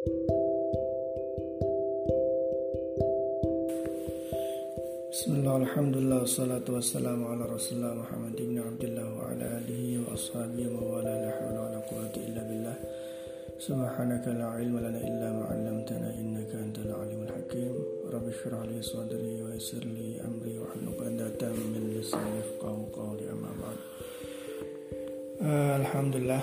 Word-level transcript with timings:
بسم 0.00 0.16
الله 5.28 5.52
والحمد 5.52 5.96
لله 5.96 6.18
والصلاة 6.24 6.64
والسلام 6.68 7.20
على 7.24 7.44
رسول 7.44 7.78
الله 7.78 7.94
محمد 7.94 8.36
بن 8.36 8.56
عبد 8.64 8.84
الله 8.84 9.08
وعلى 9.18 9.44
آله 9.60 9.84
وأصحابه 10.08 10.64
ومن 10.72 11.04
لا 11.04 11.30
حول 11.36 11.52
ولا 11.52 11.80
قوة 11.84 12.14
إلا 12.16 12.42
بالله 12.48 12.76
سبحانك 13.60 14.24
لا 14.40 14.48
علم 14.56 14.78
لنا 14.80 15.00
إلا 15.04 15.28
ما 15.36 15.44
علمتنا 15.52 16.08
إنك 16.16 16.48
أنت 16.48 16.78
العليم 16.80 17.20
الحكيم 17.28 17.74
رب 18.08 18.28
اشرح 18.28 18.60
لي 18.72 18.80
صدري 18.82 19.42
ويسر 19.44 19.84
لي 19.84 20.16
أمري 20.24 20.56
واحلل 20.64 20.96
عقدة 20.96 21.52
من 21.52 21.92
لساني 22.00 22.38
يفقه 22.40 22.88
قولي 22.96 23.26
أما 23.36 23.52
بعد 23.60 23.78
الحمد 25.80 26.16
لله 26.16 26.42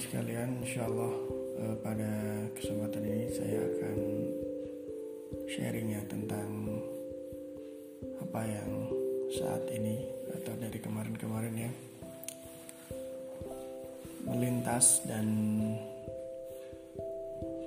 Sekalian 0.00 0.64
insyaallah 0.64 1.12
uh, 1.60 1.76
pada 1.84 2.08
kesempatan 2.56 3.04
ini 3.04 3.28
saya 3.36 3.60
akan 3.68 3.98
sharing 5.44 5.92
ya 5.92 6.00
tentang 6.08 6.48
apa 8.24 8.40
yang 8.48 8.70
saat 9.28 9.60
ini 9.68 10.00
atau 10.40 10.56
dari 10.56 10.80
kemarin-kemarin 10.80 11.52
ya 11.52 11.70
melintas 14.24 15.04
dan 15.04 15.28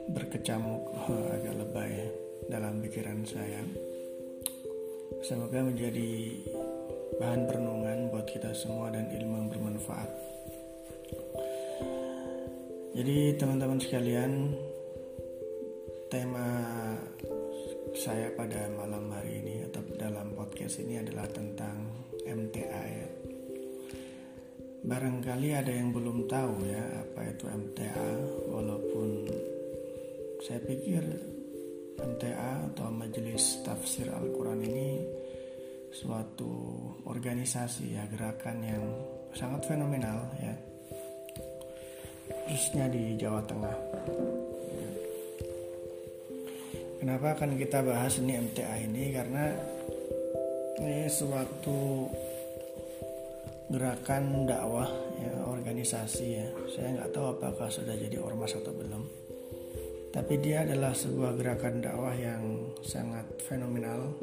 berkecamuk 0.10 0.90
oh, 0.90 1.30
agak 1.38 1.54
lebay 1.54 2.02
ya, 2.02 2.08
dalam 2.50 2.82
pikiran 2.82 3.22
saya. 3.30 3.62
Semoga 5.22 5.62
menjadi 5.62 6.42
bahan 7.22 7.46
perenungan 7.46 8.10
buat 8.10 8.26
kita 8.26 8.58
semua 8.58 8.90
dan 8.90 9.06
ilmu 9.14 9.38
yang 9.38 9.50
bermanfaat. 9.54 10.34
Jadi 12.94 13.34
teman-teman 13.42 13.82
sekalian, 13.82 14.54
tema 16.14 16.46
saya 17.98 18.30
pada 18.38 18.70
malam 18.78 19.10
hari 19.10 19.42
ini 19.42 19.66
atau 19.66 19.82
dalam 19.98 20.38
podcast 20.38 20.78
ini 20.78 21.02
adalah 21.02 21.26
tentang 21.34 21.90
MTA 22.22 22.84
ya. 22.86 23.10
Barangkali 24.86 25.58
ada 25.58 25.74
yang 25.74 25.90
belum 25.90 26.30
tahu 26.30 26.70
ya 26.70 26.86
apa 27.02 27.34
itu 27.34 27.50
MTA 27.50 28.10
walaupun 28.54 29.10
saya 30.46 30.62
pikir 30.62 31.02
MTA 31.98 32.70
atau 32.70 32.94
Majelis 32.94 33.66
Tafsir 33.66 34.06
Al-Quran 34.14 34.70
ini 34.70 34.90
suatu 35.90 36.78
organisasi 37.10 37.98
ya 37.98 38.06
gerakan 38.06 38.58
yang 38.62 38.86
sangat 39.34 39.66
fenomenal 39.66 40.30
ya 40.38 40.73
khususnya 42.48 42.90
di 42.92 43.16
Jawa 43.16 43.42
Tengah. 43.46 43.78
Kenapa 47.00 47.36
akan 47.36 47.60
kita 47.60 47.84
bahas 47.84 48.16
ini 48.18 48.40
MTA 48.40 48.76
ini? 48.88 49.12
Karena 49.12 49.52
ini 50.80 51.06
suatu 51.12 52.08
gerakan 53.68 54.48
dakwah 54.48 54.88
ya 55.20 55.34
organisasi 55.44 56.26
ya. 56.32 56.48
Saya 56.72 56.96
nggak 56.96 57.12
tahu 57.12 57.26
apakah 57.36 57.68
sudah 57.68 57.96
jadi 58.00 58.18
ormas 58.24 58.56
atau 58.56 58.72
belum. 58.72 59.04
Tapi 60.14 60.34
dia 60.40 60.64
adalah 60.64 60.96
sebuah 60.96 61.36
gerakan 61.36 61.84
dakwah 61.84 62.16
yang 62.16 62.72
sangat 62.86 63.26
fenomenal 63.44 64.14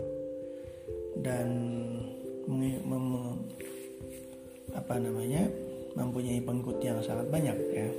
dan 1.21 1.49
mem, 2.49 3.07
apa 4.73 4.95
namanya? 4.97 5.45
mempunyai 5.91 6.39
pengikut 6.39 6.79
yang 6.79 7.03
sangat 7.03 7.27
banyak 7.29 7.59
ya 7.75 7.91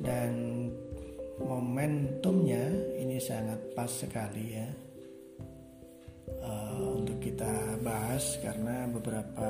dan 0.00 0.32
momentumnya 1.40 2.64
ini 3.00 3.20
sangat 3.20 3.60
pas 3.76 3.88
sekali 3.88 4.44
ya. 4.56 4.68
Uh, 6.40 6.96
untuk 6.96 7.20
kita 7.20 7.76
bahas 7.84 8.38
karena 8.40 8.88
beberapa 8.88 9.48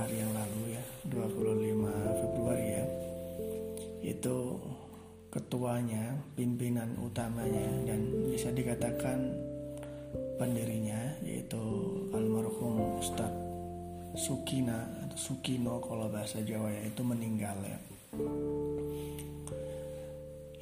hari 0.00 0.22
yang 0.22 0.32
lalu 0.32 0.78
ya 0.78 0.84
25 1.10 2.22
Februari 2.24 2.66
ya 2.72 2.84
itu 4.02 4.38
ketuanya 5.28 6.14
pimpinan 6.38 6.94
utamanya 7.02 7.68
dan 7.84 8.00
bisa 8.30 8.54
dikatakan 8.54 9.34
pendirinya 10.36 11.16
yaitu 11.24 11.60
almarhum 12.12 13.00
Ustadz 13.02 13.40
Sukina 14.12 14.84
atau 15.06 15.16
Sukino 15.16 15.80
kalau 15.80 16.12
bahasa 16.12 16.44
Jawa 16.44 16.68
ya 16.68 16.82
itu 16.84 17.00
meninggal 17.00 17.56
ya 17.64 17.78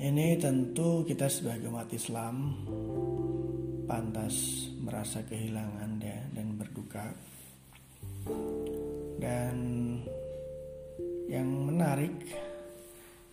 ini 0.01 0.33
tentu 0.41 1.05
kita 1.05 1.29
sebagai 1.29 1.69
umat 1.69 1.93
Islam 1.93 2.57
pantas 3.85 4.65
merasa 4.81 5.21
kehilangan 5.29 6.01
ya 6.01 6.19
dan 6.33 6.57
berduka. 6.57 7.05
Dan 9.21 9.57
yang 11.29 11.49
menarik 11.69 12.17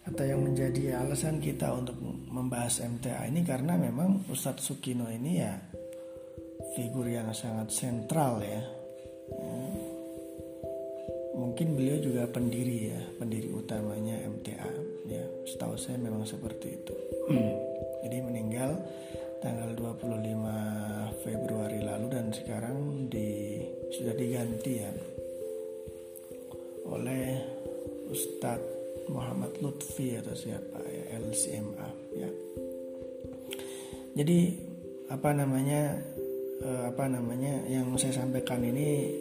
atau 0.04 0.24
yang 0.28 0.44
menjadi 0.44 1.00
alasan 1.04 1.40
kita 1.40 1.72
untuk 1.72 1.96
membahas 2.28 2.84
MTA 2.84 3.32
ini 3.32 3.48
karena 3.48 3.80
memang 3.80 4.28
Ustadz 4.28 4.68
Sukino 4.68 5.08
ini 5.08 5.40
ya 5.40 5.56
figur 6.76 7.08
yang 7.08 7.32
sangat 7.32 7.72
sentral 7.72 8.44
ya. 8.44 8.62
Mungkin 11.38 11.80
beliau 11.80 11.98
juga 12.02 12.28
pendiri 12.28 12.92
ya, 12.92 13.02
pendiri 13.18 13.50
setahu 13.56 13.97
saya 15.88 16.04
memang 16.04 16.28
seperti 16.28 16.84
itu. 16.84 16.96
Jadi 18.04 18.18
meninggal 18.20 18.76
tanggal 19.40 19.72
25 19.72 21.24
Februari 21.24 21.80
lalu 21.80 22.08
dan 22.12 22.28
sekarang 22.36 23.08
di 23.08 23.64
sudah 23.96 24.12
diganti 24.12 24.84
ya 24.84 24.92
oleh 26.92 27.40
Ustadz 28.12 29.08
Muhammad 29.08 29.56
Lutfi 29.64 30.20
atau 30.20 30.36
siapa 30.36 30.84
ya 30.92 31.24
LCMA 31.24 31.90
ya. 32.20 32.30
Jadi 34.20 34.40
apa 35.08 35.32
namanya 35.32 35.96
eh, 36.60 36.84
apa 36.84 37.08
namanya 37.08 37.64
yang 37.72 37.96
saya 37.96 38.20
sampaikan 38.20 38.60
ini 38.60 39.16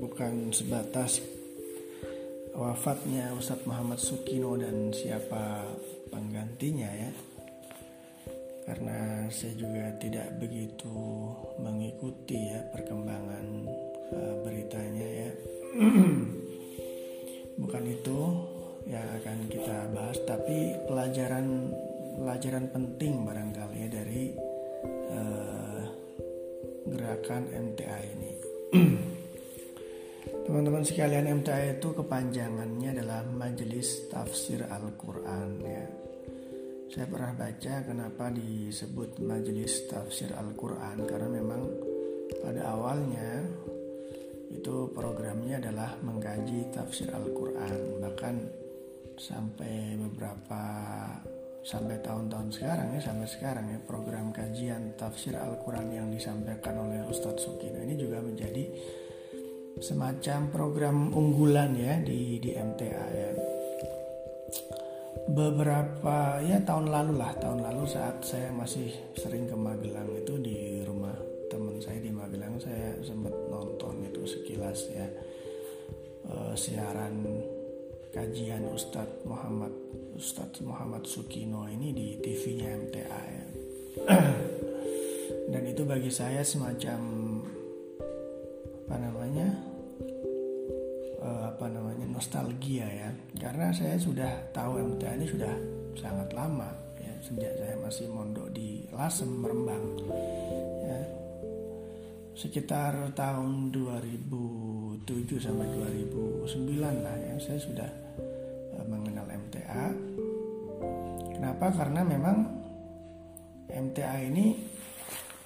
bukan 0.00 0.56
sebatas 0.56 1.20
wafatnya 2.52 3.32
Ustadz 3.32 3.64
Muhammad 3.64 4.00
Sukino 4.00 4.56
dan 4.60 4.92
siapa 4.92 5.64
penggantinya 6.12 6.88
ya. 6.88 7.10
Karena 8.62 9.26
saya 9.26 9.58
juga 9.58 9.90
tidak 9.98 10.38
begitu 10.38 10.94
mengikuti 11.58 12.38
ya 12.38 12.62
perkembangan 12.70 13.46
uh, 14.14 14.34
beritanya 14.46 15.08
ya. 15.26 15.30
Bukan 17.62 17.84
itu 17.84 18.18
yang 18.86 19.06
akan 19.22 19.38
kita 19.46 19.76
bahas 19.94 20.18
tapi 20.26 20.74
pelajaran 20.90 21.70
pelajaran 22.18 22.66
penting 22.70 23.22
barangkali 23.26 23.76
ya 23.78 23.88
dari 23.88 24.24
uh, 25.10 25.82
gerakan 26.90 27.42
MTA 27.50 27.98
ini 28.10 28.30
Teman-teman 30.52 30.84
sekalian 30.84 31.32
MTA 31.40 31.80
itu 31.80 31.96
kepanjangannya 31.96 32.92
adalah 32.92 33.24
Majelis 33.24 34.04
Tafsir 34.12 34.60
Al-Quran 34.68 35.48
ya. 35.64 35.80
Saya 36.92 37.08
pernah 37.08 37.32
baca 37.32 37.80
kenapa 37.80 38.28
disebut 38.28 39.16
Majelis 39.24 39.88
Tafsir 39.88 40.28
Al-Quran 40.36 41.08
karena 41.08 41.28
memang 41.40 41.72
pada 42.44 42.68
awalnya 42.68 43.48
itu 44.52 44.92
programnya 44.92 45.56
adalah 45.56 45.96
mengkaji 46.04 46.68
tafsir 46.68 47.08
Al-Quran 47.08 48.04
bahkan 48.04 48.44
sampai 49.16 49.96
beberapa 50.04 50.60
sampai 51.64 51.96
tahun-tahun 52.04 52.52
sekarang 52.52 52.92
ya 52.92 53.00
sampai 53.00 53.24
sekarang 53.24 53.72
ya 53.72 53.80
program 53.88 54.28
kajian 54.28 55.00
tafsir 55.00 55.32
Al-Quran 55.32 55.88
yang 55.96 56.12
disampaikan 56.12 56.76
oleh 56.76 57.08
Ustadz 57.08 57.40
Sukino 57.40 57.80
ini 57.80 57.96
juga 57.96 58.20
menjadi 58.20 58.68
semacam 59.78 60.40
program 60.52 60.96
unggulan 61.14 61.72
ya 61.78 61.96
di 62.02 62.36
di 62.42 62.50
MTA 62.52 63.06
ya. 63.14 63.30
Beberapa 65.32 66.42
ya 66.42 66.60
tahun 66.60 66.90
lalu 66.90 67.12
lah 67.16 67.32
tahun 67.38 67.62
lalu 67.62 67.84
saat 67.88 68.20
saya 68.26 68.50
masih 68.52 68.90
sering 69.16 69.48
ke 69.48 69.56
Magelang 69.56 70.10
itu 70.18 70.34
di 70.42 70.82
rumah 70.82 71.14
teman 71.48 71.78
saya 71.78 72.02
di 72.02 72.10
Magelang 72.10 72.58
saya 72.58 72.98
sempat 73.00 73.32
nonton 73.48 74.02
itu 74.02 74.26
sekilas 74.26 74.92
ya 74.92 75.06
uh, 76.28 76.52
siaran 76.58 77.22
kajian 78.12 78.68
Ustadz 78.68 79.24
Muhammad 79.24 79.72
Ustadz 80.12 80.60
Muhammad 80.60 81.08
Sukino 81.08 81.64
ini 81.64 81.96
di 81.96 82.20
TV-nya 82.20 82.68
MTA 82.76 83.20
ya. 83.24 83.46
Dan 85.52 85.62
itu 85.68 85.82
bagi 85.84 86.12
saya 86.12 86.44
semacam 86.44 87.00
apa 88.92 89.08
namanya? 89.08 89.48
Uh, 91.16 91.48
apa 91.48 91.64
namanya? 91.64 92.04
Nostalgia 92.12 92.84
ya. 92.84 93.08
Karena 93.40 93.72
saya 93.72 93.96
sudah 93.96 94.52
tahu 94.52 94.84
MTA 94.84 95.16
ini 95.16 95.24
sudah 95.32 95.48
sangat 95.96 96.28
lama 96.36 96.68
ya 97.00 97.08
sejak 97.24 97.56
saya 97.56 97.72
masih 97.80 98.12
mondok 98.12 98.52
di 98.52 98.84
Lasem 98.92 99.32
Merembang 99.32 99.96
ya. 100.84 101.00
Sekitar 102.36 103.16
tahun 103.16 103.72
2007 103.72 105.40
sampai 105.40 105.72
2009 105.72 106.44
lah 106.84 107.16
ya 107.16 107.34
saya 107.40 107.56
sudah 107.64 107.90
uh, 108.76 108.84
mengenal 108.92 109.24
MTA 109.24 109.88
kenapa? 111.32 111.72
Karena 111.80 112.04
memang 112.04 112.44
MTA 113.72 114.20
ini 114.28 114.52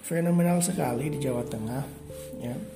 fenomenal 0.03 0.59
sekali 0.59 1.15
di 1.15 1.23
Jawa 1.23 1.47
Tengah 1.47 1.85
ya 2.43 2.75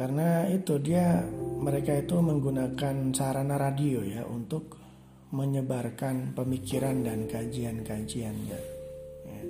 karena 0.00 0.48
itu 0.48 0.80
dia 0.80 1.20
mereka 1.60 1.92
itu 1.92 2.16
menggunakan 2.16 3.12
sarana 3.12 3.60
radio 3.60 4.00
ya 4.00 4.24
untuk 4.24 4.80
menyebarkan 5.30 6.32
pemikiran 6.32 7.04
dan 7.04 7.28
kajian-kajiannya. 7.28 8.60
Ya. 9.28 9.42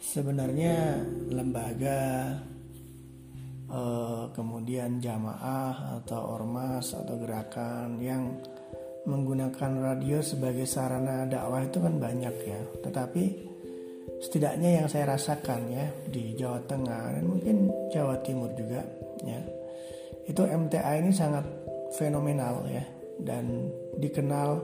Sebenarnya 0.00 1.04
lembaga 1.30 2.00
eh, 3.68 4.24
kemudian 4.32 5.04
jamaah 5.04 6.00
atau 6.00 6.40
ormas 6.40 6.96
atau 6.96 7.14
gerakan 7.20 8.00
yang 8.00 8.40
menggunakan 9.06 9.84
radio 9.84 10.18
sebagai 10.18 10.66
sarana 10.66 11.28
dakwah 11.30 11.62
itu 11.62 11.78
kan 11.78 11.94
banyak 12.00 12.34
ya, 12.42 12.60
tetapi 12.82 13.24
setidaknya 14.20 14.82
yang 14.82 14.86
saya 14.88 15.12
rasakan 15.12 15.68
ya 15.68 15.86
di 16.08 16.32
Jawa 16.36 16.60
Tengah 16.64 17.20
dan 17.20 17.24
mungkin 17.28 17.56
Jawa 17.92 18.20
Timur 18.24 18.48
juga 18.56 18.80
ya 19.24 19.40
itu 20.26 20.42
MTA 20.42 21.04
ini 21.04 21.12
sangat 21.14 21.44
fenomenal 21.94 22.66
ya 22.66 22.84
dan 23.22 23.70
dikenal 23.96 24.60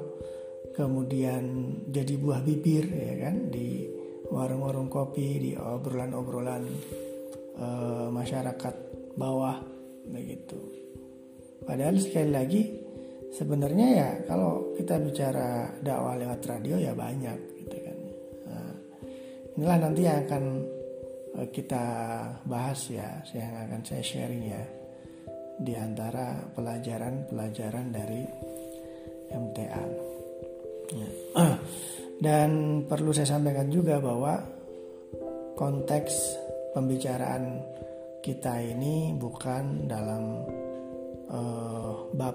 kemudian 0.73 1.77
jadi 1.93 2.15
buah 2.17 2.41
bibir 2.43 2.89
ya 2.89 3.29
kan 3.29 3.53
di 3.53 3.87
warung-warung 4.33 4.89
kopi 4.89 5.37
di 5.39 5.51
obrolan-obrolan 5.53 6.65
e, 7.61 7.67
masyarakat 8.09 8.75
bawah 9.15 9.61
begitu. 10.09 10.57
Padahal 11.63 12.01
sekali 12.01 12.31
lagi 12.33 12.63
sebenarnya 13.37 13.87
ya 13.93 14.09
kalau 14.25 14.73
kita 14.75 14.99
bicara 14.99 15.77
dakwah 15.85 16.17
lewat 16.17 16.41
radio 16.49 16.81
ya 16.81 16.97
banyak 16.97 17.39
Inilah 19.63 19.79
nanti 19.79 20.03
yang 20.03 20.27
akan 20.27 20.45
eh, 21.39 21.49
kita 21.55 21.85
bahas 22.51 22.83
ya, 22.91 23.23
yang 23.31 23.63
akan 23.63 23.79
saya 23.87 24.03
sharing 24.03 24.43
ya 24.43 24.59
di 25.55 25.79
antara 25.79 26.35
pelajaran-pelajaran 26.51 27.95
dari 27.95 28.27
MTA. 29.31 29.85
Ya. 30.99 31.11
Dan 32.27 32.51
perlu 32.91 33.15
saya 33.15 33.39
sampaikan 33.39 33.71
juga 33.71 34.03
bahwa 34.03 34.35
konteks 35.55 36.11
pembicaraan 36.75 37.63
kita 38.19 38.67
ini 38.67 39.15
bukan 39.15 39.87
dalam 39.87 40.43
uh, 41.31 42.11
bab 42.19 42.35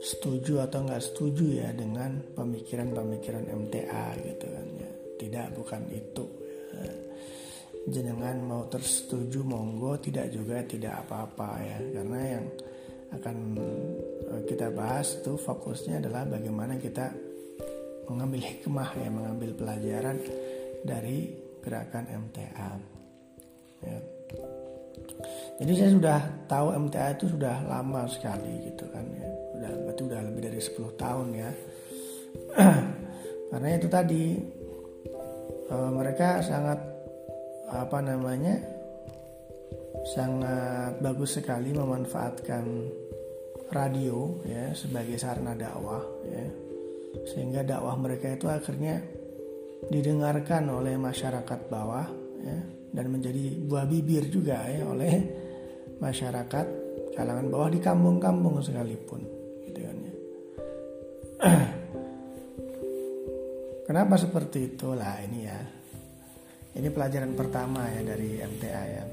setuju 0.00 0.64
atau 0.64 0.88
nggak 0.88 1.04
setuju 1.04 1.68
ya 1.68 1.68
dengan 1.76 2.16
pemikiran-pemikiran 2.32 3.44
MTA 3.44 4.16
gitu 4.24 4.48
kan 4.48 4.66
ya 4.80 4.90
tidak 5.20 5.52
bukan 5.52 5.84
itu 5.92 6.45
jenengan 7.86 8.36
mau 8.42 8.62
tersetuju 8.66 9.46
monggo. 9.46 9.98
Tidak 9.98 10.26
juga 10.30 10.62
tidak 10.66 11.06
apa-apa 11.06 11.50
ya. 11.62 11.78
Karena 12.00 12.20
yang 12.38 12.44
akan 13.14 13.36
eh, 14.34 14.42
kita 14.50 14.74
bahas 14.74 15.22
itu 15.22 15.38
fokusnya 15.38 16.02
adalah 16.02 16.26
bagaimana 16.26 16.74
kita 16.76 17.14
mengambil 18.06 18.40
hikmah 18.42 18.90
ya 18.94 19.08
mengambil 19.10 19.50
pelajaran 19.58 20.16
dari 20.86 21.34
gerakan 21.58 22.06
MTA 22.06 22.70
ya. 23.82 23.98
jadi 25.58 25.72
saya 25.74 25.90
sudah 25.90 26.20
tahu 26.46 26.66
MTA 26.86 27.18
itu 27.18 27.26
sudah 27.34 27.66
lama 27.66 28.06
sekali 28.06 28.70
gitu 28.70 28.86
kan 28.90 29.06
ya. 29.10 29.28
Udah 29.58 29.72
berarti 29.86 30.02
udah 30.06 30.20
lebih 30.30 30.42
dari 30.50 30.60
10 30.62 31.02
tahun 31.02 31.28
ya. 31.34 31.50
Karena 33.50 33.68
itu 33.74 33.88
tadi 33.88 34.22
uh, 35.70 35.90
mereka 35.90 36.42
sangat 36.42 36.78
apa 37.66 37.98
namanya 37.98 38.62
sangat 40.06 41.02
bagus 41.02 41.38
sekali 41.42 41.74
memanfaatkan 41.74 42.64
radio 43.74 44.38
ya 44.46 44.70
sebagai 44.70 45.18
sarana 45.18 45.58
dakwah 45.58 46.02
ya 46.22 46.46
sehingga 47.26 47.66
dakwah 47.66 47.98
mereka 47.98 48.30
itu 48.30 48.46
akhirnya 48.46 49.02
didengarkan 49.90 50.70
oleh 50.70 50.94
masyarakat 50.94 51.60
bawah 51.66 52.06
ya 52.42 52.58
dan 52.94 53.06
menjadi 53.10 53.66
buah 53.66 53.86
bibir 53.90 54.30
juga 54.30 54.62
ya 54.70 54.86
oleh 54.86 55.14
masyarakat 55.98 56.66
kalangan 57.18 57.46
bawah 57.50 57.68
di 57.72 57.80
kampung-kampung 57.82 58.62
sekalipun 58.62 59.20
gitu 59.66 59.80
kan 59.82 59.96
ya. 59.98 60.14
Kenapa 63.86 64.18
seperti 64.18 64.74
itulah 64.74 65.22
ini 65.22 65.46
ya. 65.46 65.62
Ini 66.74 66.90
pelajaran 66.90 67.38
pertama 67.38 67.86
ya 67.86 68.02
dari 68.02 68.42
MTA 68.42 68.82
ya. 68.90 69.04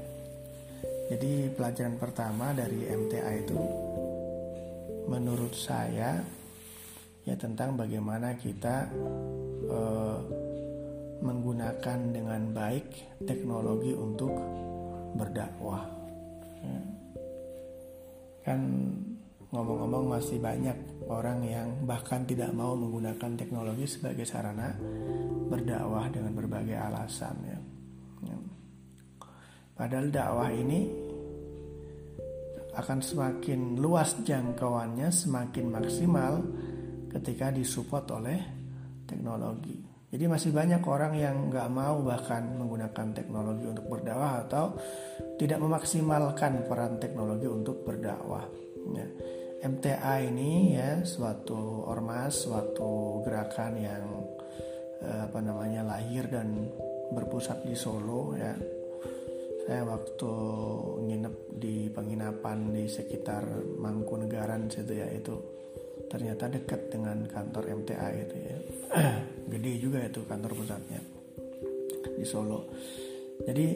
Jadi 1.14 1.46
pelajaran 1.54 1.94
pertama 1.94 2.50
dari 2.50 2.82
MTA 2.82 3.30
itu 3.38 3.54
menurut 5.06 5.54
saya 5.54 6.18
ya 7.22 7.34
tentang 7.38 7.78
bagaimana 7.78 8.34
kita 8.34 8.90
eh, 9.70 10.18
menggunakan 11.22 11.98
dengan 12.10 12.50
baik 12.50 13.22
teknologi 13.30 13.94
untuk 13.94 14.34
berdakwah. 15.14 15.86
Ya. 16.66 16.78
Kan 18.42 18.60
ngomong-ngomong 19.54 20.18
masih 20.18 20.42
banyak 20.42 21.06
orang 21.06 21.46
yang 21.46 21.68
bahkan 21.86 22.26
tidak 22.26 22.50
mau 22.50 22.74
menggunakan 22.74 23.38
teknologi 23.38 23.86
sebagai 23.86 24.26
sarana 24.26 24.74
berdakwah 25.46 26.10
dengan 26.10 26.34
berbagai 26.34 26.74
alasan 26.74 27.36
ya. 27.46 27.58
ya. 28.26 28.36
Padahal 29.78 30.10
dakwah 30.10 30.50
ini 30.50 30.80
akan 32.74 32.98
semakin 32.98 33.78
luas 33.78 34.18
jangkauannya, 34.26 35.14
semakin 35.14 35.66
maksimal 35.70 36.42
ketika 37.14 37.54
disupport 37.54 38.18
oleh 38.18 38.38
teknologi. 39.06 39.78
Jadi 40.10 40.30
masih 40.30 40.50
banyak 40.54 40.82
orang 40.86 41.14
yang 41.14 41.50
nggak 41.50 41.70
mau 41.70 42.02
bahkan 42.02 42.54
menggunakan 42.54 43.14
teknologi 43.14 43.66
untuk 43.66 43.86
berdakwah 43.86 44.46
atau 44.46 44.74
tidak 45.38 45.58
memaksimalkan 45.58 46.66
peran 46.70 46.98
teknologi 46.98 47.46
untuk 47.50 47.82
berdakwah. 47.82 48.46
Ya. 48.94 49.06
MTA 49.64 50.20
ini 50.28 50.76
ya 50.76 51.00
suatu 51.08 51.88
ormas, 51.88 52.44
suatu 52.44 53.24
gerakan 53.24 53.72
yang 53.80 54.04
eh, 55.00 55.20
apa 55.24 55.40
namanya 55.40 55.80
lahir 55.88 56.28
dan 56.28 56.68
berpusat 57.08 57.64
di 57.64 57.72
Solo 57.72 58.36
ya. 58.36 58.52
Saya 59.64 59.88
waktu 59.88 60.32
nginep 61.08 61.36
di 61.56 61.88
penginapan 61.88 62.76
di 62.76 62.84
sekitar 62.84 63.48
Mangkunegaran 63.80 64.68
situ 64.68 65.00
ya 65.00 65.08
itu 65.08 65.32
ternyata 66.12 66.52
dekat 66.52 66.92
dengan 66.92 67.24
kantor 67.24 67.72
MTA 67.72 68.08
itu 68.20 68.36
ya. 68.36 68.58
Gede 69.56 69.72
juga 69.80 70.04
itu 70.04 70.20
kantor 70.28 70.52
pusatnya 70.60 71.00
di 72.20 72.24
Solo. 72.28 72.68
Jadi 73.48 73.66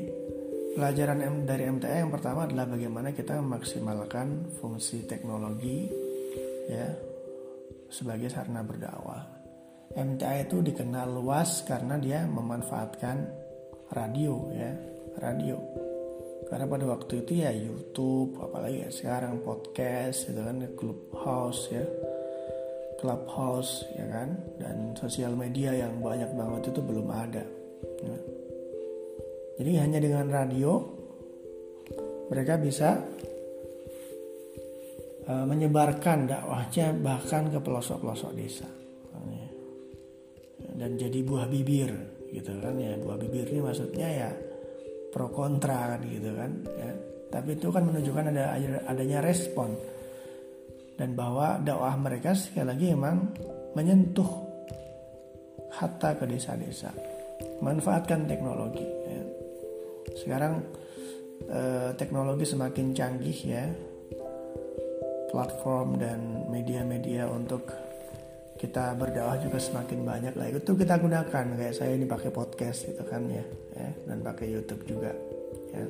pelajaran 0.78 1.42
dari 1.42 1.66
MTA 1.66 2.06
yang 2.06 2.14
pertama 2.14 2.46
adalah 2.46 2.70
bagaimana 2.70 3.10
kita 3.10 3.34
memaksimalkan 3.42 4.54
fungsi 4.62 5.10
teknologi 5.10 5.90
ya 6.70 6.86
sebagai 7.90 8.30
sarana 8.30 8.62
berdakwah. 8.62 9.26
MTA 9.98 10.46
itu 10.46 10.62
dikenal 10.62 11.10
luas 11.10 11.66
karena 11.66 11.98
dia 11.98 12.22
memanfaatkan 12.30 13.26
radio 13.90 14.54
ya, 14.54 14.70
radio. 15.18 15.58
Karena 16.46 16.70
pada 16.70 16.86
waktu 16.86 17.26
itu 17.26 17.42
ya 17.42 17.50
YouTube, 17.50 18.38
apalagi 18.38 18.86
ya 18.86 18.90
sekarang 18.94 19.42
podcast, 19.42 20.30
itu 20.30 20.38
kan 20.38 20.62
Clubhouse 20.78 21.74
ya. 21.74 21.82
Clubhouse 23.02 23.82
ya 23.98 24.06
kan 24.14 24.30
dan 24.62 24.94
sosial 24.94 25.34
media 25.34 25.74
yang 25.74 25.98
banyak 25.98 26.30
banget 26.38 26.70
itu 26.70 26.80
belum 26.86 27.08
ada. 27.10 27.42
Ya 27.98 28.37
jadi 29.58 29.70
hanya 29.82 29.98
dengan 29.98 30.26
radio 30.30 30.78
mereka 32.30 32.54
bisa 32.60 33.02
uh, 35.26 35.44
menyebarkan 35.44 36.30
dakwahnya 36.30 36.94
bahkan 37.02 37.50
ke 37.50 37.58
pelosok-pelosok 37.58 38.32
desa. 38.38 38.68
Dan 40.78 40.94
jadi 40.94 41.26
buah 41.26 41.50
bibir 41.50 41.90
gitu 42.30 42.54
kan 42.62 42.78
ya. 42.78 42.94
Buah 43.02 43.18
bibir 43.18 43.50
ini 43.50 43.58
maksudnya 43.58 44.08
ya 44.08 44.30
pro 45.10 45.26
kontra 45.34 45.96
kan 45.96 46.00
gitu 46.04 46.30
kan 46.36 46.52
ya. 46.68 46.92
tapi 47.32 47.56
itu 47.56 47.72
kan 47.72 47.82
menunjukkan 47.82 48.24
ada 48.30 48.44
adanya 48.86 49.18
respon 49.24 49.72
dan 51.00 51.16
bahwa 51.16 51.56
dakwah 51.58 51.96
mereka 51.96 52.36
sekali 52.36 52.68
lagi 52.72 52.86
memang 52.92 53.16
menyentuh 53.72 54.30
hatta 55.74 56.16
ke 56.16 56.24
desa-desa 56.28 56.92
manfaatkan 57.62 58.26
teknologi. 58.26 58.84
Sekarang 60.16 60.64
eh, 61.48 61.90
teknologi 61.98 62.44
semakin 62.48 62.96
canggih 62.96 63.38
ya. 63.44 63.64
Platform 65.28 66.00
dan 66.00 66.48
media-media 66.48 67.28
untuk 67.28 67.68
kita 68.58 68.96
berdakwah 68.96 69.38
juga 69.38 69.60
semakin 69.60 70.00
banyak 70.02 70.34
lah. 70.34 70.48
Itu 70.50 70.72
kita 70.72 70.96
gunakan 70.96 71.44
kayak 71.54 71.74
saya 71.76 71.94
ini 71.94 72.08
pakai 72.08 72.32
podcast 72.32 72.88
gitu 72.88 73.04
kan 73.04 73.28
ya, 73.28 73.44
ya. 73.76 73.90
Dan 74.08 74.24
pakai 74.24 74.48
YouTube 74.48 74.88
juga 74.88 75.12
ya. 75.76 75.84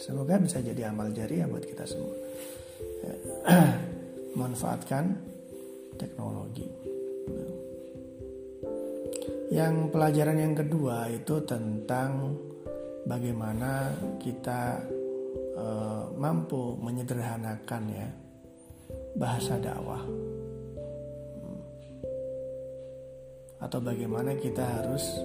Semoga 0.00 0.40
bisa 0.40 0.64
jadi 0.64 0.88
amal 0.88 1.12
jariah 1.12 1.44
buat 1.44 1.66
kita 1.66 1.84
semua 1.84 2.16
ya. 3.04 3.14
manfaatkan 4.40 5.20
teknologi. 6.00 6.64
Yang 9.50 9.74
pelajaran 9.90 10.38
yang 10.38 10.54
kedua 10.54 11.10
itu 11.10 11.42
tentang 11.42 12.38
bagaimana 13.06 13.92
kita 14.20 14.80
uh, 15.56 16.04
mampu 16.16 16.76
menyederhanakan 16.80 17.82
ya 17.92 18.08
bahasa 19.16 19.58
dakwah 19.58 20.02
atau 23.60 23.78
bagaimana 23.78 24.32
kita 24.40 24.64
harus 24.64 25.20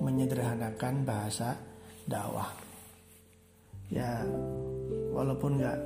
menyederhanakan 0.00 1.04
bahasa 1.04 1.52
dakwah. 2.08 2.48
Ya, 3.92 4.24
walaupun 5.12 5.60
nggak 5.60 5.78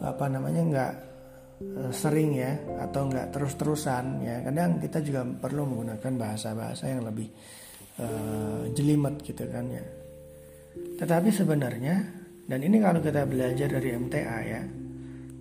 apa 0.00 0.24
namanya 0.32 0.62
nggak 0.64 0.92
eh, 1.60 1.92
sering 1.92 2.32
ya 2.32 2.56
atau 2.88 3.08
nggak 3.08 3.36
terus-terusan 3.36 4.24
ya 4.24 4.40
kadang 4.40 4.80
kita 4.80 5.04
juga 5.04 5.28
perlu 5.28 5.68
menggunakan 5.68 6.12
bahasa-bahasa 6.16 6.88
yang 6.88 7.04
lebih 7.04 7.28
uh, 8.00 8.64
jelimet 8.72 9.20
gitu 9.20 9.44
kan 9.44 9.68
ya 9.68 9.84
tetapi 10.74 11.28
sebenarnya 11.32 11.96
dan 12.50 12.60
ini 12.60 12.82
kalau 12.82 13.00
kita 13.02 13.24
belajar 13.26 13.68
dari 13.70 13.94
MTA 13.94 14.38
ya 14.46 14.62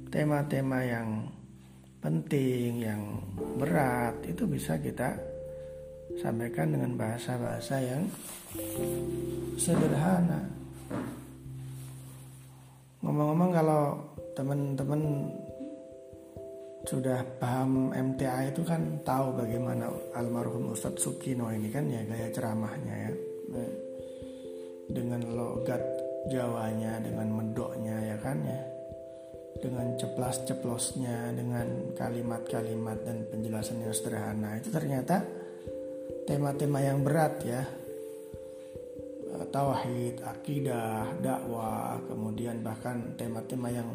tema-tema 0.09 0.79
yang 0.81 1.29
penting 1.99 2.79
yang 2.79 3.01
berat 3.59 4.15
itu 4.23 4.47
bisa 4.47 4.79
kita 4.79 5.13
sampaikan 6.17 6.73
dengan 6.73 6.97
bahasa-bahasa 6.97 7.75
yang 7.83 8.03
sederhana. 9.59 10.41
Ngomong-ngomong 13.05 13.51
kalau 13.53 13.83
teman-teman 14.33 15.01
sudah 16.87 17.21
paham 17.37 17.91
MTA 17.93 18.49
itu 18.49 18.63
kan 18.63 19.03
tahu 19.05 19.35
bagaimana 19.35 19.91
almarhum 20.15 20.73
Ustadz 20.73 21.03
Sukino 21.03 21.51
ini 21.51 21.69
kan 21.69 21.85
ya 21.85 22.01
gaya 22.07 22.27
ceramahnya 22.31 22.95
ya. 22.95 23.11
Dengan 24.89 25.21
logat 25.37 25.81
Jawanya, 26.27 26.99
dengan 26.99 27.31
medoknya 27.31 27.95
ya 28.03 28.17
kan 28.19 28.43
ya. 28.43 28.59
Dengan 29.59 29.95
ceplas-ceplosnya, 29.95 31.31
dengan 31.31 31.95
kalimat-kalimat 31.95 33.07
dan 33.07 33.23
penjelasan 33.31 33.85
yang 33.87 33.95
sederhana. 33.95 34.59
Itu 34.59 34.69
ternyata 34.73 35.23
tema-tema 36.27 36.83
yang 36.83 37.01
berat 37.01 37.39
ya. 37.47 37.63
Eh, 39.29 39.45
tauhid, 39.47 40.21
akidah, 40.27 41.15
dakwah, 41.23 42.03
kemudian 42.03 42.59
bahkan 42.59 43.15
tema-tema 43.15 43.71
yang 43.71 43.89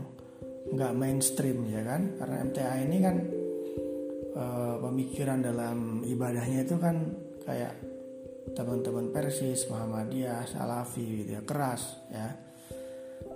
nggak 0.72 0.96
mainstream 0.96 1.68
ya 1.68 1.84
kan? 1.84 2.16
Karena 2.16 2.36
MTA 2.40 2.74
ini 2.88 2.96
kan 3.04 3.16
e, 4.32 4.44
pemikiran 4.80 5.44
dalam 5.44 6.00
ibadahnya 6.02 6.64
itu 6.64 6.76
kan 6.80 6.96
kayak 7.44 7.76
teman-teman 8.52 9.08
Persis, 9.08 9.64
Muhammadiyah, 9.72 10.44
Salafi 10.44 11.24
gitu 11.24 11.40
ya 11.40 11.42
keras 11.42 12.04
ya 12.12 12.44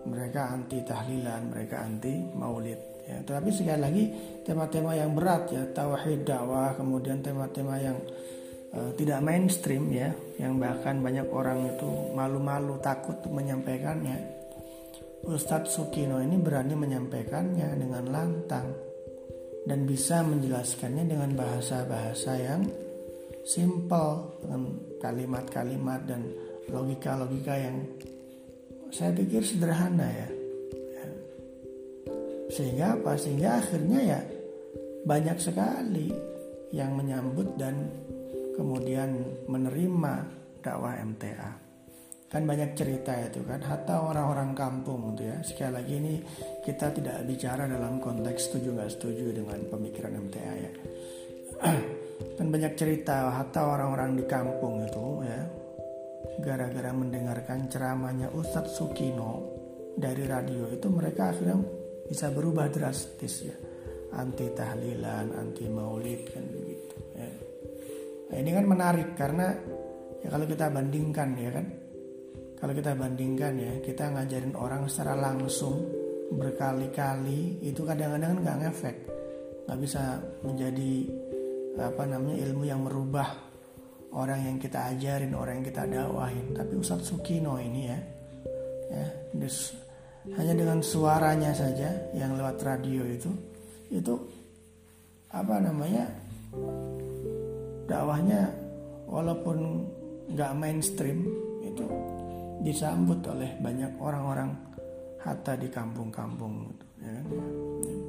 mereka 0.09 0.53
anti 0.53 0.79
tahlilan, 0.85 1.53
mereka 1.53 1.85
anti 1.85 2.13
maulid 2.37 2.81
ya. 3.05 3.21
Tetapi 3.25 3.49
sekali 3.53 3.81
lagi 3.81 4.05
tema-tema 4.45 4.95
yang 4.95 5.13
berat 5.13 5.53
ya 5.53 5.63
tauhid, 5.73 6.25
dakwah, 6.25 6.77
kemudian 6.77 7.21
tema-tema 7.21 7.77
yang 7.81 7.99
uh, 8.73 8.91
tidak 8.95 9.21
mainstream 9.25 9.91
ya, 9.93 10.13
yang 10.41 10.57
bahkan 10.57 11.01
banyak 11.03 11.29
orang 11.29 11.77
itu 11.77 11.89
malu-malu 12.17 12.81
takut 12.81 13.19
menyampaikannya. 13.29 14.39
Ustadz 15.29 15.75
Sukino 15.75 16.23
ini 16.23 16.39
berani 16.39 16.79
menyampaikannya 16.79 17.75
dengan 17.75 18.05
lantang 18.09 18.71
dan 19.67 19.85
bisa 19.85 20.25
menjelaskannya 20.25 21.05
dengan 21.05 21.35
bahasa-bahasa 21.37 22.33
yang 22.39 22.63
simple 23.49 24.37
dengan 24.45 24.77
kalimat-kalimat 25.01 26.05
dan 26.05 26.29
logika-logika 26.69 27.57
yang 27.57 27.81
saya 28.93 29.17
pikir 29.17 29.41
sederhana 29.41 30.05
ya. 30.05 30.29
ya. 30.93 31.07
Sehingga 32.53 33.01
apa? 33.01 33.17
Sehingga 33.17 33.57
akhirnya 33.57 34.01
ya 34.05 34.21
banyak 35.09 35.41
sekali 35.41 36.13
yang 36.77 36.93
menyambut 36.93 37.57
dan 37.57 37.89
kemudian 38.53 39.17
menerima 39.49 40.15
dakwah 40.61 41.01
MTA 41.01 41.69
kan 42.29 42.45
banyak 42.45 42.77
cerita 42.77 43.17
itu 43.25 43.41
kan 43.49 43.65
hatta 43.65 44.05
orang-orang 44.05 44.53
kampung 44.53 45.17
gitu 45.17 45.33
ya 45.33 45.41
sekali 45.41 45.73
lagi 45.81 45.95
ini 45.97 46.15
kita 46.61 46.93
tidak 46.93 47.25
bicara 47.25 47.65
dalam 47.65 47.97
konteks 47.97 48.53
setuju 48.53 48.77
nggak 48.77 48.93
setuju 48.93 49.33
dengan 49.33 49.65
pemikiran 49.73 50.13
MTA 50.29 50.53
ya 50.61 50.73
kan 52.19 52.47
banyak 52.51 52.75
cerita 52.75 53.31
hatta 53.31 53.63
orang-orang 53.75 54.19
di 54.19 54.25
kampung 54.27 54.83
itu 54.83 55.07
ya. 55.23 55.41
Gara-gara 56.39 56.91
mendengarkan 56.95 57.67
ceramahnya 57.67 58.31
Ustadz 58.31 58.79
Sukino 58.79 59.59
dari 59.99 60.23
radio 60.27 60.71
itu 60.71 60.87
mereka 60.87 61.35
akhirnya 61.35 61.59
bisa 62.07 62.31
berubah 62.31 62.71
drastis 62.71 63.35
ya. 63.43 63.57
Anti 64.09 64.49
tahlilan 64.55 65.35
anti 65.35 65.67
maulid 65.69 66.23
kan 66.31 66.45
begitu 66.47 66.97
ya. 67.13 67.31
Nah, 68.29 68.37
ini 68.39 68.51
kan 68.55 68.65
menarik 68.65 69.09
karena 69.19 69.53
ya 70.25 70.29
kalau 70.31 70.47
kita 70.49 70.71
bandingkan 70.73 71.29
ya 71.37 71.51
kan, 71.53 71.67
kalau 72.57 72.73
kita 72.73 72.93
bandingkan 72.97 73.55
ya 73.59 73.73
kita 73.85 74.05
ngajarin 74.15 74.55
orang 74.57 74.89
secara 74.89 75.15
langsung 75.19 75.87
berkali-kali 76.29 77.63
itu 77.65 77.85
kadang-kadang 77.85 78.37
kan 78.37 78.41
nggak 78.45 78.59
ngefek, 78.65 78.97
nggak 79.69 79.79
bisa 79.81 80.23
menjadi 80.45 80.93
apa 81.79 82.03
namanya 82.05 82.37
ilmu 82.43 82.67
yang 82.67 82.83
merubah 82.83 83.49
orang 84.13 84.41
yang 84.45 84.57
kita 84.59 84.91
ajarin, 84.95 85.33
orang 85.33 85.63
yang 85.63 85.67
kita 85.71 85.83
dakwahin. 85.87 86.47
Tapi 86.57 86.73
Ustadz 86.75 87.09
Sukino 87.09 87.57
ini 87.61 87.83
ya, 87.87 87.99
ya 88.91 89.07
hanya 90.37 90.53
dengan 90.53 90.83
suaranya 90.85 91.57
saja 91.57 91.89
yang 92.13 92.37
lewat 92.37 92.61
radio 92.61 93.07
itu, 93.07 93.31
itu 93.89 94.15
apa 95.33 95.61
namanya 95.61 96.05
dakwahnya 97.89 98.49
walaupun 99.09 99.89
nggak 100.29 100.53
mainstream 100.57 101.25
itu 101.65 101.85
disambut 102.61 103.25
oleh 103.29 103.57
banyak 103.61 103.93
orang-orang 104.03 104.53
hatta 105.25 105.57
di 105.57 105.69
kampung-kampung 105.73 106.69
gitu, 106.69 106.85
ya 107.01 107.11
kan? 107.13 107.25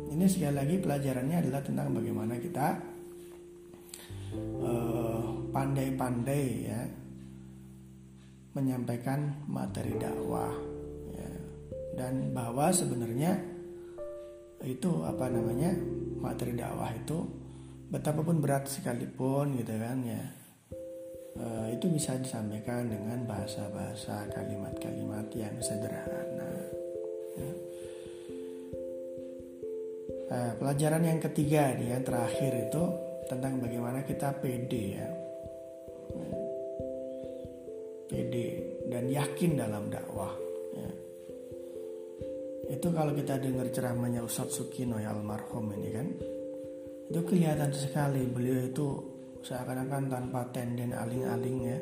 Ini 0.09 0.25
sekali 0.27 0.55
lagi 0.57 0.75
pelajarannya 0.81 1.37
adalah 1.39 1.61
tentang 1.63 1.87
bagaimana 1.95 2.35
kita 2.35 2.67
uh, 4.35 5.49
pandai-pandai 5.49 6.45
ya 6.65 6.81
menyampaikan 8.53 9.45
materi 9.45 9.93
dakwah 9.95 10.51
ya. 11.13 11.31
dan 11.95 12.33
bahwa 12.33 12.73
sebenarnya 12.73 13.37
itu 14.65 14.91
apa 15.07 15.31
namanya 15.31 15.71
materi 16.19 16.57
dakwah 16.57 16.91
itu 16.91 17.23
betapapun 17.89 18.43
berat 18.43 18.67
sekalipun 18.67 19.55
gitu 19.55 19.73
kan 19.79 20.03
ya 20.03 20.21
uh, 21.39 21.67
itu 21.71 21.87
bisa 21.87 22.19
disampaikan 22.19 22.91
dengan 22.91 23.23
bahasa-bahasa 23.23 24.27
kalimat-kalimat 24.35 25.31
yang 25.33 25.55
sederhana 25.63 26.51
ya. 27.39 27.51
uh, 30.35 30.51
pelajaran 30.59 31.03
yang 31.07 31.19
ketiga 31.23 31.73
nih 31.79 31.95
yang 31.95 32.03
terakhir 32.03 32.51
itu 32.69 33.08
tentang 33.29 33.61
bagaimana 33.61 34.01
kita 34.01 34.33
pede 34.41 34.83
ya. 34.97 35.07
Pede 38.09 38.47
dan 38.89 39.05
yakin 39.05 39.53
dalam 39.53 39.85
dakwah 39.93 40.33
ya. 40.73 40.89
itu 42.73 42.87
kalau 42.89 43.13
kita 43.13 43.37
dengar 43.37 43.69
ceramahnya 43.69 44.25
Ustadz 44.25 44.57
Sukino 44.57 44.97
ya 44.97 45.13
almarhum 45.13 45.69
ini 45.77 45.89
kan 45.93 46.07
itu 47.13 47.21
kelihatan 47.21 47.69
sekali 47.69 48.25
beliau 48.25 48.65
itu 48.65 48.87
seakan-akan 49.45 50.09
tanpa 50.09 50.49
tenden 50.49 50.97
aling-aling 50.97 51.57
ya. 51.69 51.79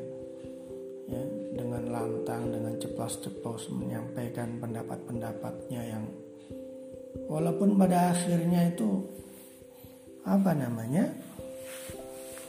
Ya 1.08 1.24
dengan 1.56 1.88
lantang 1.88 2.52
dengan 2.52 2.76
ceplos-ceplos 2.76 3.72
menyampaikan 3.72 4.60
pendapat-pendapatnya 4.60 5.80
yang 5.80 6.04
walaupun 7.24 7.80
pada 7.80 8.12
akhirnya 8.12 8.68
itu 8.68 9.08
apa 10.28 10.52
namanya 10.52 11.08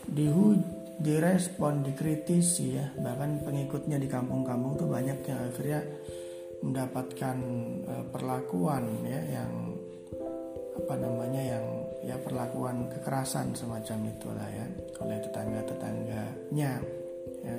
dihu 0.10 0.58
direspon 1.00 1.86
dikritisi 1.86 2.76
ya 2.76 2.92
bahkan 3.00 3.40
pengikutnya 3.46 3.96
di 3.96 4.12
kampung-kampung 4.12 4.76
tuh 4.76 4.90
banyak 4.92 5.24
yang 5.24 5.40
akhirnya 5.48 5.82
mendapatkan 6.60 7.38
uh, 7.88 8.06
perlakuan 8.12 8.84
ya 9.08 9.40
yang 9.40 9.80
apa 10.80 10.96
namanya 10.96 11.42
yang 11.56 11.66
ya 12.04 12.16
perlakuan 12.20 12.88
kekerasan 12.88 13.52
semacam 13.52 14.10
itulah 14.10 14.48
ya 14.48 14.66
oleh 15.04 15.18
tetangga-tetangganya 15.20 16.72
ya. 17.44 17.58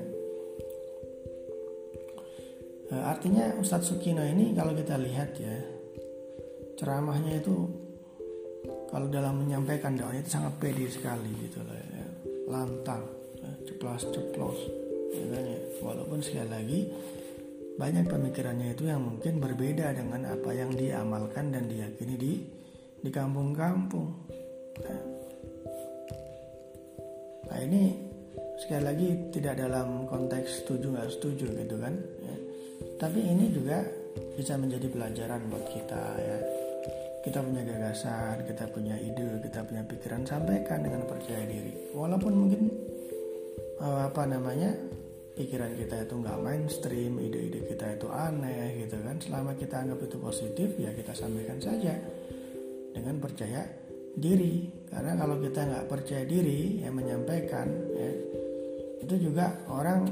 E, 2.91 2.95
artinya 2.97 3.55
Ustadz 3.61 3.93
Sukino 3.93 4.25
ini 4.25 4.57
kalau 4.57 4.73
kita 4.73 4.97
lihat 4.97 5.37
ya 5.37 5.57
ceramahnya 6.81 7.39
itu 7.39 7.55
kalau 8.91 9.07
dalam 9.07 9.45
menyampaikan 9.45 9.95
doanya 9.95 10.25
itu 10.25 10.33
sangat 10.33 10.57
pede 10.59 10.89
sekali 10.91 11.31
gitu 11.47 11.61
lah 11.63 11.77
ya. 11.77 11.90
Lantang 12.51 13.07
ceplos-ceplos 13.65 14.59
kan, 15.11 15.45
ya. 15.47 15.61
walaupun 15.83 16.19
sekali 16.21 16.49
lagi 16.51 16.81
banyak 17.81 18.05
pemikirannya 18.07 18.77
itu 18.77 18.93
yang 18.93 19.01
mungkin 19.01 19.41
berbeda 19.41 19.97
dengan 19.97 20.29
apa 20.37 20.51
yang 20.53 20.75
diamalkan 20.75 21.49
dan 21.49 21.65
diyakini 21.65 22.15
di 22.21 22.33
di 23.01 23.09
kampung-kampung. 23.09 24.13
Nah, 24.85 25.01
nah 27.49 27.59
ini 27.65 27.97
sekali 28.61 28.85
lagi 28.85 29.09
tidak 29.33 29.57
dalam 29.57 30.05
konteks 30.05 30.65
setuju 30.65 30.93
nggak 30.93 31.09
setuju 31.09 31.47
gitu 31.57 31.77
kan. 31.81 31.97
Ya. 32.21 32.37
Tapi 33.01 33.21
ini 33.25 33.49
juga 33.49 33.81
bisa 34.37 34.61
menjadi 34.61 34.85
pelajaran 34.93 35.41
buat 35.49 35.65
kita 35.73 36.03
ya. 36.21 36.39
Kita 37.21 37.45
punya 37.45 37.63
gagasan, 37.65 38.49
kita 38.49 38.65
punya 38.73 38.97
ide, 38.97 39.45
kita 39.45 39.61
punya 39.69 39.85
pikiran 39.85 40.25
sampaikan 40.25 40.81
dengan 40.81 41.05
percaya 41.05 41.45
diri. 41.45 41.93
Walaupun 41.93 42.33
mungkin 42.33 42.63
eh, 43.81 44.01
apa 44.09 44.25
namanya 44.25 44.73
pikiran 45.37 45.77
kita 45.77 46.09
itu 46.09 46.15
nggak 46.17 46.39
mainstream, 46.41 47.21
ide-ide 47.21 47.61
kita 47.69 48.01
itu 48.01 48.09
aneh 48.09 48.85
gitu 48.89 48.97
kan. 49.05 49.21
Selama 49.21 49.53
kita 49.53 49.85
anggap 49.85 50.01
itu 50.01 50.17
positif 50.17 50.69
ya 50.81 50.91
kita 50.97 51.13
sampaikan 51.13 51.61
saja 51.61 51.93
dengan 52.97 53.21
percaya 53.21 53.69
diri 54.17 54.67
karena 54.91 55.15
kalau 55.15 55.39
kita 55.39 55.61
nggak 55.63 55.87
percaya 55.87 56.25
diri 56.27 56.83
yang 56.83 56.99
menyampaikan 56.99 57.67
ya 57.95 58.11
itu 59.01 59.15
juga 59.31 59.55
orang 59.71 60.11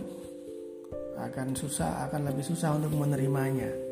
akan 1.18 1.48
susah 1.58 2.06
akan 2.06 2.30
lebih 2.30 2.46
susah 2.46 2.78
untuk 2.78 2.94
menerimanya 2.94 3.87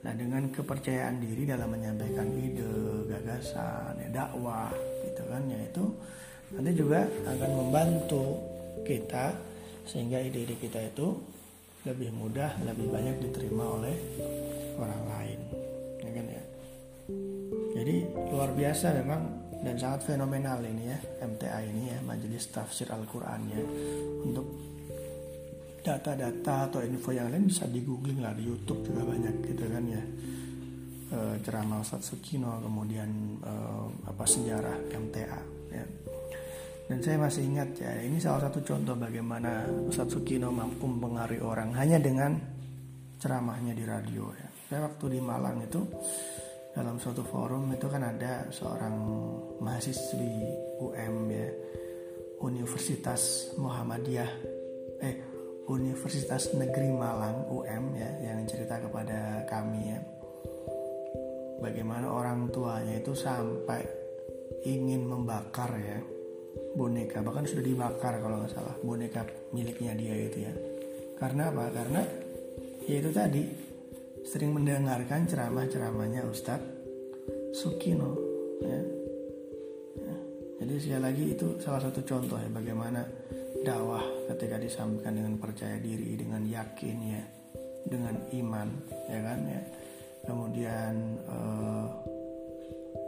nah 0.00 0.12
dengan 0.16 0.48
kepercayaan 0.48 1.20
diri 1.20 1.44
dalam 1.44 1.68
menyampaikan 1.68 2.32
ide 2.32 2.64
gagasan 3.08 4.00
ya 4.00 4.08
dakwah 4.08 4.72
gitu 5.04 5.22
kan 5.28 5.44
ya 5.44 5.60
itu 5.60 5.84
nanti 6.56 6.70
juga 6.72 7.04
akan 7.28 7.50
membantu 7.52 8.40
kita 8.82 9.36
sehingga 9.86 10.22
ide-ide 10.22 10.56
kita 10.58 10.80
itu 10.82 11.18
lebih 11.88 12.12
mudah 12.12 12.60
lebih 12.62 12.92
banyak 12.92 13.16
diterima 13.24 13.64
oleh 13.80 13.96
orang 14.76 15.02
lain. 15.08 15.40
Ya 16.04 16.10
kan 16.12 16.26
ya? 16.28 16.42
Jadi 17.80 17.96
luar 18.30 18.50
biasa 18.52 18.86
memang 19.00 19.22
dan 19.60 19.76
sangat 19.76 20.08
fenomenal 20.08 20.60
ini 20.64 20.88
ya 20.88 20.98
MTA 21.24 21.60
ini 21.68 21.82
ya 21.92 21.98
Majelis 22.04 22.48
Tafsir 22.48 22.88
Al-Quran 22.88 23.40
ya 23.52 23.60
untuk 24.24 24.46
data-data 25.90 26.70
atau 26.70 26.80
info 26.86 27.10
yang 27.10 27.26
lain 27.34 27.50
bisa 27.50 27.66
di 27.66 27.82
googling 27.82 28.22
lah 28.22 28.30
di 28.30 28.46
YouTube 28.46 28.86
juga 28.86 29.02
banyak 29.02 29.34
gitu 29.42 29.64
kan 29.66 29.84
ya. 29.90 30.02
E, 31.10 31.18
ceramah 31.42 31.82
Ustadz 31.82 32.14
Sukino 32.14 32.62
kemudian 32.62 33.10
e, 33.42 33.52
apa 34.06 34.22
sejarah 34.22 34.78
MTA 34.94 35.40
ya. 35.74 35.84
Dan 36.90 36.98
saya 37.02 37.18
masih 37.18 37.42
ingat 37.46 37.70
ya 37.78 37.92
ini 38.02 38.18
salah 38.22 38.46
satu 38.46 38.62
contoh 38.62 38.94
bagaimana 38.94 39.66
Ustadz 39.90 40.14
Sukino 40.14 40.54
mampu 40.54 40.86
mempengaruhi 40.86 41.42
orang 41.42 41.74
hanya 41.74 41.98
dengan 41.98 42.38
ceramahnya 43.18 43.74
di 43.74 43.82
radio 43.82 44.30
ya. 44.30 44.48
Saya 44.70 44.86
waktu 44.86 45.18
di 45.18 45.20
Malang 45.20 45.66
itu 45.66 45.82
dalam 46.70 47.02
suatu 47.02 47.26
forum 47.26 47.74
itu 47.74 47.90
kan 47.90 48.06
ada 48.06 48.46
seorang 48.54 48.94
mahasiswi 49.58 50.30
UM 50.78 51.26
ya 51.26 51.50
Universitas 52.40 53.52
Muhammadiyah 53.58 54.30
eh 55.02 55.29
Universitas 55.70 56.50
Negeri 56.58 56.90
Malang 56.90 57.46
UM 57.46 57.94
ya 57.94 58.10
yang 58.26 58.42
cerita 58.42 58.82
kepada 58.82 59.46
kami 59.46 59.94
ya 59.94 59.98
bagaimana 61.62 62.10
orang 62.10 62.50
tuanya 62.50 62.98
itu 62.98 63.14
sampai 63.14 63.86
ingin 64.66 65.06
membakar 65.06 65.70
ya 65.78 66.02
boneka 66.74 67.22
bahkan 67.22 67.46
sudah 67.46 67.62
dibakar 67.62 68.18
kalau 68.18 68.42
nggak 68.42 68.50
salah 68.50 68.74
boneka 68.82 69.22
miliknya 69.54 69.94
dia 69.94 70.14
itu 70.18 70.38
ya 70.42 70.52
karena 71.22 71.54
apa 71.54 71.70
karena 71.70 72.02
ya 72.90 72.96
itu 72.98 73.10
tadi 73.14 73.42
sering 74.26 74.50
mendengarkan 74.50 75.30
ceramah-ceramahnya 75.30 76.26
Ustadz 76.26 76.66
Sukino 77.54 78.14
ya. 78.62 78.80
ya. 80.02 80.14
Jadi 80.60 80.72
sekali 80.76 81.02
lagi 81.02 81.24
itu 81.34 81.46
salah 81.58 81.80
satu 81.82 82.04
contoh 82.04 82.36
ya 82.38 82.50
bagaimana 82.52 83.00
dakwah 83.60 84.04
ketika 84.32 84.56
disampaikan 84.56 85.14
dengan 85.16 85.34
percaya 85.36 85.76
diri, 85.80 86.16
dengan 86.16 86.42
yakin 86.44 86.96
ya, 87.04 87.22
dengan 87.84 88.16
iman, 88.32 88.68
ya 89.08 89.20
kan 89.20 89.40
ya. 89.46 89.62
Kemudian 90.24 90.94
eh, 91.24 91.86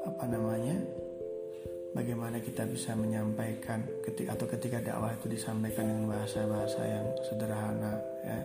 apa 0.08 0.24
namanya? 0.28 0.76
Bagaimana 1.92 2.40
kita 2.40 2.64
bisa 2.64 2.96
menyampaikan 2.96 3.84
ketika 4.00 4.32
atau 4.32 4.48
ketika 4.48 4.80
dakwah 4.80 5.12
itu 5.12 5.28
disampaikan 5.28 5.84
dengan 5.84 6.08
bahasa-bahasa 6.08 6.80
yang 6.88 7.06
sederhana 7.28 8.00
ya. 8.24 8.38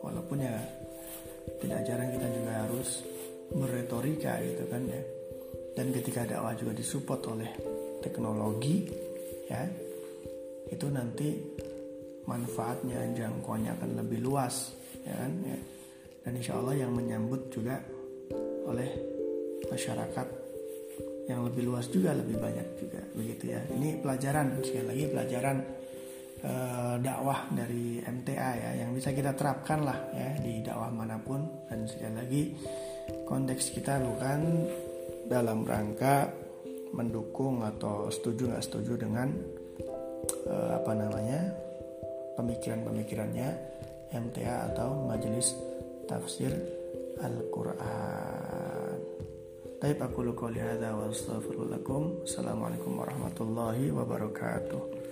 Walaupun 0.00 0.40
ya 0.40 0.56
tidak 1.60 1.80
jarang 1.84 2.08
kita 2.12 2.28
juga 2.32 2.52
harus 2.64 3.04
berretorika 3.52 4.40
gitu 4.40 4.64
kan 4.72 4.82
ya 4.88 5.00
dan 5.74 5.90
ketika 5.90 6.24
dakwah 6.24 6.54
juga 6.56 6.72
disupport 6.72 7.20
oleh 7.34 7.50
teknologi 8.00 8.88
ya 9.50 9.68
itu 10.72 10.86
nanti 10.88 11.28
manfaatnya 12.24 13.04
jangkauannya 13.12 13.70
akan 13.76 13.90
lebih 14.00 14.24
luas 14.24 14.72
ya 15.04 15.12
kan? 15.12 15.32
Ya. 15.44 15.58
dan 16.24 16.32
insya 16.40 16.56
Allah 16.56 16.74
yang 16.80 16.92
menyambut 16.96 17.52
juga 17.52 17.76
oleh 18.64 18.88
masyarakat 19.68 20.28
yang 21.24 21.40
lebih 21.44 21.68
luas 21.68 21.88
juga 21.88 22.12
lebih 22.12 22.36
banyak 22.36 22.68
juga 22.76 23.00
begitu 23.16 23.52
ya. 23.56 23.60
Ini 23.72 24.00
pelajaran 24.00 24.60
sekali 24.60 24.84
lagi 24.84 25.04
pelajaran 25.08 25.56
eh, 26.44 26.94
dakwah 27.00 27.48
dari 27.48 28.00
MTA 28.04 28.50
ya 28.60 28.70
yang 28.84 28.90
bisa 28.92 29.12
kita 29.12 29.32
terapkan 29.32 29.84
lah 29.84 29.98
ya 30.12 30.36
di 30.40 30.60
dakwah 30.60 30.92
mana 30.92 31.16
pun. 31.20 31.44
Dan 31.68 31.88
sekali 31.88 32.14
lagi 32.16 32.42
konteks 33.24 33.72
kita 33.72 34.00
bukan 34.04 34.40
dalam 35.28 35.64
rangka 35.64 36.28
mendukung 36.92 37.64
atau 37.64 38.12
setuju 38.12 38.52
nggak 38.52 38.64
setuju 38.64 38.92
dengan 39.08 39.28
uh, 40.48 40.80
apa 40.80 40.92
namanya 40.96 41.40
pemikiran-pemikirannya 42.40 43.48
MTA 44.14 44.72
atau 44.72 45.04
Majelis 45.06 45.54
Tafsir 46.06 46.52
Al-Quran. 47.20 48.98
Taib 49.84 50.00
aku 50.00 50.32
qouli 50.32 50.64
hadza 50.64 50.96
wa 50.96 51.12
astaghfirullakum. 51.12 52.24
Assalamualaikum 52.24 52.96
warahmatullahi 52.96 53.92
wabarakatuh. 53.92 55.03